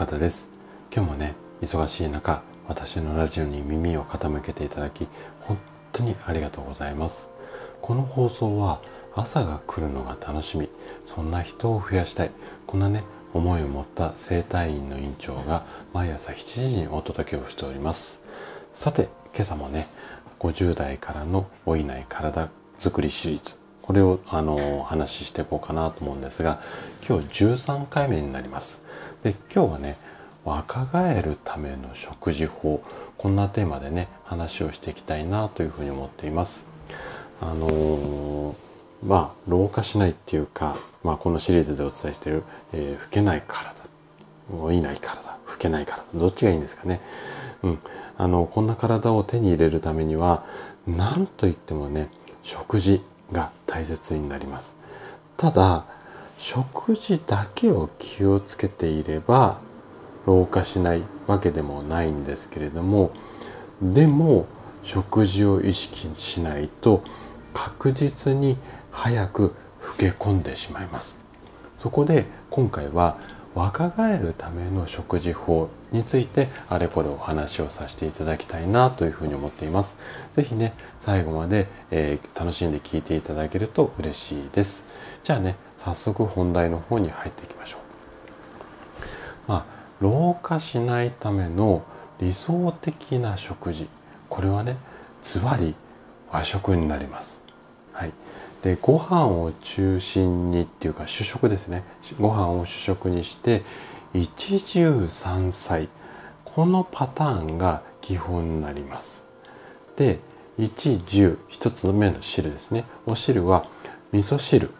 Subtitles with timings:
[0.00, 0.48] 高田です。
[0.90, 5.06] 今日もね忙しい中私のラジオに耳を傾けていただき
[5.40, 5.58] 本
[5.92, 7.28] 当にありがとうございます。
[7.82, 8.80] この放送は
[9.14, 10.70] 朝が来るのが楽しみ
[11.04, 12.30] そんな人を増やしたい
[12.66, 18.22] こんなね思いを持った整体院の院長が毎朝7時にお届けをしております。
[18.72, 19.86] さて今朝もね
[20.38, 23.58] 50代からの老いない体づくりシリーズ
[23.90, 26.60] これをあのお話ししていこうかなと思うんですが
[27.04, 28.84] 今日13回目になります。
[29.24, 29.96] で今日はね
[30.44, 32.80] 若返るための食事法
[33.18, 36.66] こんなテーマでね話をしていきたいなというふうに思っています。
[37.40, 38.54] あのー、
[39.04, 43.74] まあ老化しないっていうか、まあ、このシリーズでお伝えしている、えー、老けない体。
[44.52, 45.36] 老いない体。
[45.48, 46.04] 老けない体。
[46.14, 47.00] どっちがいいんですかね。
[47.64, 47.78] うん、
[48.16, 50.44] あのこんな体を手に入れるためには
[50.86, 52.08] 何と言ってもね
[52.44, 53.02] 食事。
[53.32, 54.76] が大切になります。
[55.36, 55.84] ただ
[56.36, 59.60] 食事だけを気をつけていれば
[60.26, 63.10] 老化しないわけでもないんですけれども
[63.82, 64.46] でも
[64.82, 67.02] 食事を意識しないと
[67.52, 68.56] 確実に
[68.90, 71.18] 早く老け込んでしまいます。
[71.78, 73.18] そこで今回は
[73.54, 79.96] 若返るための食事法についてあれこれお話をさせていただきたいなというふうに思っています。
[80.32, 84.84] 是非ね、最後まで、えー、楽しんで聞いていただけると嬉しいです。
[85.24, 87.80] じゃあね、早速本題の方に入っていきましょう。
[89.50, 89.64] まあ、
[90.00, 91.82] 老化しないための
[92.20, 93.88] 理想的な食事。
[94.28, 94.76] これはね、
[95.22, 95.74] ズバリ
[96.30, 97.49] 和食になります。
[97.92, 98.12] はい。
[98.62, 101.84] でご飯を中心にっていうか主食ですね。
[102.18, 103.62] ご飯を主食にして
[104.12, 105.88] 一汁三菜。
[106.44, 109.24] このパターンが基本になります。
[109.96, 110.18] で
[110.58, 112.84] 一汁一つの目の汁ですね。
[113.06, 113.64] お汁は
[114.12, 114.70] 味噌汁。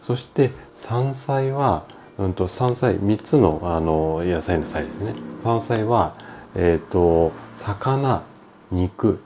[0.00, 1.84] そして山菜は、
[2.18, 5.14] うんと、山菜3つのあの野菜の菜ですね。
[5.40, 6.14] 山菜は、
[6.54, 8.22] えーと魚
[8.70, 9.20] 肉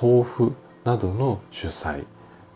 [0.00, 0.54] 豆腐
[0.84, 2.04] などの主菜。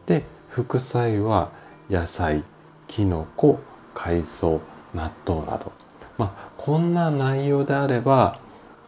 [0.07, 1.51] で副菜は
[1.89, 2.45] 野菜
[2.89, 3.61] きのこ
[3.95, 4.61] 海藻
[4.95, 5.73] 納豆など。
[6.19, 8.39] まあこんな内容であれば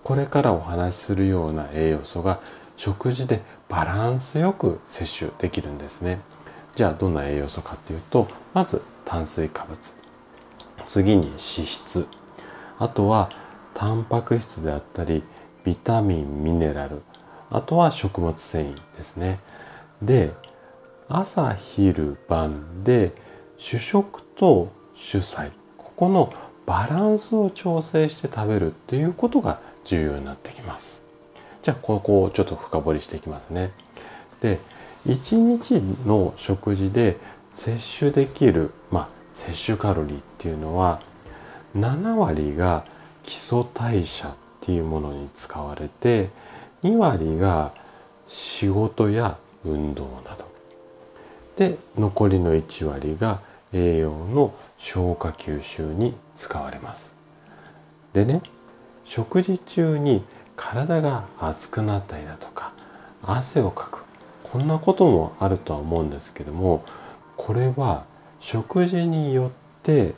[0.03, 2.41] これからお話しするような栄養素が
[2.77, 6.21] 食事でバランスよく摂取できるんですね。
[6.75, 9.95] じゃあどんな栄養素かっていうとまず炭水化物。
[10.87, 12.07] 次に脂質。
[12.79, 13.31] あとは
[13.73, 15.25] タンパク質であったり
[15.65, 17.03] ビタミンミネラル。
[17.51, 19.41] あとは食物繊維ですね。
[20.03, 20.33] で
[21.17, 23.13] 朝昼晩で
[23.57, 26.33] 主食と主菜ここの
[26.67, 31.05] バランスを調整して食べるっていうことが重要になってきます。
[31.63, 33.71] じゃあここをちょっと深掘りしていきますね。
[34.41, 34.59] で
[35.07, 37.17] 1日の食事で
[37.53, 41.01] 摂取できる、まあ、摂取カロリーっていうのは
[41.77, 42.85] 7割が
[43.23, 46.31] 基礎代謝っていうものに使われて
[46.83, 47.73] 2割が
[48.27, 50.54] 仕事や運動など
[51.57, 53.41] で残りの1割が
[53.73, 57.15] 栄養の消化吸収に使われます
[58.13, 58.43] でね
[59.05, 60.25] 食事中に
[60.57, 62.73] 体が熱くなったりだとか
[63.23, 64.05] 汗をかく
[64.43, 66.85] こんなこともあるとは思うんですけども
[67.37, 68.05] これは
[68.39, 69.51] 食事によっ
[69.83, 70.15] て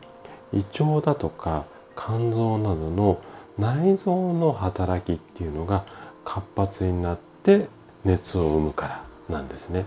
[0.53, 1.67] 胃腸だとか
[1.97, 3.21] 肝臓などの
[3.59, 5.85] 内臓の働きっていうのが
[6.25, 7.69] 活発になって
[8.05, 9.87] 熱を生むからなんですね。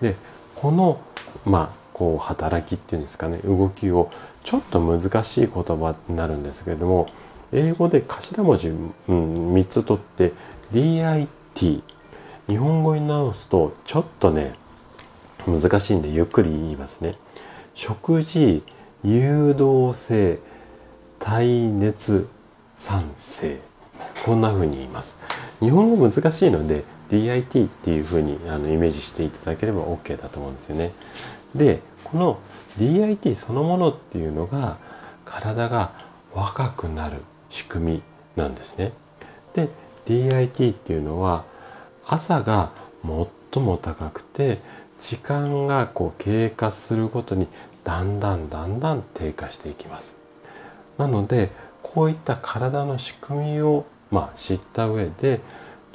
[0.00, 0.16] で
[0.56, 1.00] この
[1.44, 3.38] まあこう働きっていうんですかね。
[3.38, 4.10] 動きを
[4.42, 7.06] ちょっと難しい言葉になるんですけれども
[7.52, 10.32] 英語で頭文字、うん、3つ取って
[10.72, 11.82] DIT
[12.48, 14.54] 日本語に直すとちょっとね
[15.46, 17.12] 難しいんでゆっくり言いますね。
[17.74, 18.62] 食事
[19.04, 20.38] 誘導性
[21.18, 22.28] 耐熱
[22.74, 23.58] 酸性。
[24.24, 25.18] こんな風に言います。
[25.60, 30.92] 日本語難しいので DIT っていうふうにあのイメージしていただければ OK だと思うんですよね。
[31.54, 32.38] でこの
[32.78, 34.78] DIT そのものっていうのが
[35.24, 35.92] 体が
[36.34, 38.02] 若くなる仕組み
[38.36, 38.92] なんですね。
[39.54, 39.68] で
[40.04, 41.44] DIT っていうのは
[42.06, 42.70] 朝が
[43.52, 44.60] 最も高くて
[44.98, 47.48] 時間がこう経過するごとに
[47.84, 50.16] だんだんだんだん低下していきます。
[50.98, 51.50] なので
[51.82, 55.40] こういった体の仕組みをまあ知った上で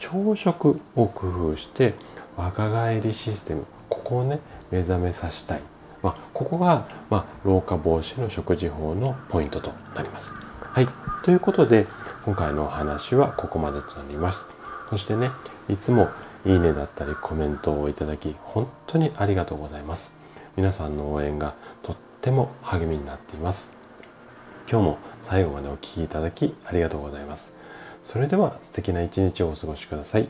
[0.01, 1.93] 朝食を工夫して
[2.35, 4.39] 若返りシステムここをね
[4.71, 5.61] 目覚めさせたい、
[6.01, 10.31] まあ、ここが、まあ、老化防止の食事法のポイントとなります。
[10.33, 10.87] はい。
[11.23, 11.85] ということで
[12.25, 14.45] 今回のお話はここまでとなります。
[14.89, 15.29] そしてね
[15.69, 16.09] いつも
[16.45, 20.15] いいねだったりコメントをいただき本当にありがとうございます。
[20.57, 21.53] 皆さんの応援が
[21.83, 23.71] とっても励みになっています。
[24.67, 27.60] 今日も最後までお聴きいただきありがとうございます。
[28.03, 30.29] それでは素敵な一日をお過ごしください。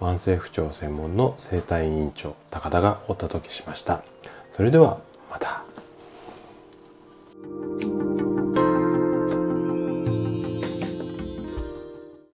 [0.00, 4.02] 慢性不調専門の生体院長高田がお届けしました。
[4.50, 5.00] それでは